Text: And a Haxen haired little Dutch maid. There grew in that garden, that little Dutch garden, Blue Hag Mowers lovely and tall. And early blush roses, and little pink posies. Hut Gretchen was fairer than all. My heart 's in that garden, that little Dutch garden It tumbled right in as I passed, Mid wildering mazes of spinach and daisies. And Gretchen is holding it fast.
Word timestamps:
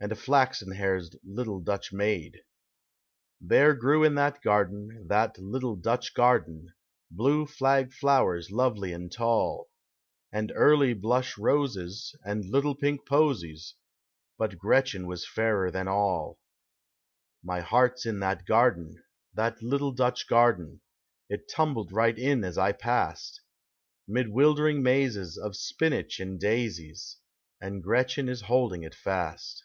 And 0.00 0.12
a 0.12 0.16
Haxen 0.16 0.72
haired 0.76 1.16
little 1.24 1.60
Dutch 1.62 1.90
maid. 1.90 2.42
There 3.40 3.72
grew 3.72 4.04
in 4.04 4.16
that 4.16 4.42
garden, 4.42 5.06
that 5.08 5.38
little 5.38 5.76
Dutch 5.76 6.12
garden, 6.12 6.74
Blue 7.10 7.46
Hag 7.58 7.90
Mowers 8.02 8.50
lovely 8.50 8.92
and 8.92 9.10
tall. 9.10 9.70
And 10.30 10.52
early 10.54 10.92
blush 10.92 11.38
roses, 11.38 12.14
and 12.22 12.44
little 12.44 12.74
pink 12.74 13.08
posies. 13.08 13.76
Hut 14.38 14.58
Gretchen 14.58 15.06
was 15.06 15.26
fairer 15.26 15.70
than 15.70 15.88
all. 15.88 16.38
My 17.42 17.60
heart 17.60 17.98
's 17.98 18.04
in 18.04 18.18
that 18.20 18.44
garden, 18.44 19.02
that 19.32 19.62
little 19.62 19.90
Dutch 19.92 20.28
garden 20.28 20.82
It 21.30 21.48
tumbled 21.48 21.92
right 21.92 22.18
in 22.18 22.44
as 22.44 22.58
I 22.58 22.72
passed, 22.72 23.40
Mid 24.06 24.28
wildering 24.28 24.82
mazes 24.82 25.38
of 25.38 25.56
spinach 25.56 26.20
and 26.20 26.38
daisies. 26.38 27.16
And 27.58 27.82
Gretchen 27.82 28.28
is 28.28 28.42
holding 28.42 28.82
it 28.82 28.94
fast. 28.94 29.64